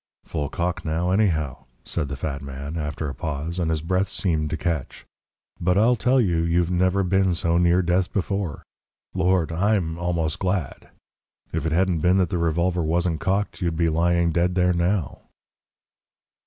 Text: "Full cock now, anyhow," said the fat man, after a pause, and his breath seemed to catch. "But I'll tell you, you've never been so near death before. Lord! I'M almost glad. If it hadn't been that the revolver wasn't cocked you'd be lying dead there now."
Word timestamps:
"Full 0.23 0.49
cock 0.49 0.83
now, 0.83 1.11
anyhow," 1.11 1.65
said 1.85 2.07
the 2.07 2.15
fat 2.15 2.41
man, 2.41 2.75
after 2.75 3.07
a 3.07 3.13
pause, 3.13 3.59
and 3.59 3.69
his 3.69 3.83
breath 3.83 4.07
seemed 4.07 4.49
to 4.49 4.57
catch. 4.57 5.05
"But 5.59 5.77
I'll 5.77 5.95
tell 5.95 6.19
you, 6.19 6.37
you've 6.37 6.71
never 6.71 7.03
been 7.03 7.35
so 7.35 7.59
near 7.59 7.83
death 7.83 8.11
before. 8.11 8.63
Lord! 9.13 9.51
I'M 9.51 9.99
almost 9.99 10.39
glad. 10.39 10.89
If 11.53 11.67
it 11.67 11.71
hadn't 11.71 11.99
been 11.99 12.17
that 12.17 12.29
the 12.29 12.39
revolver 12.39 12.81
wasn't 12.81 13.19
cocked 13.19 13.61
you'd 13.61 13.77
be 13.77 13.89
lying 13.89 14.31
dead 14.31 14.55
there 14.55 14.73
now." 14.73 15.19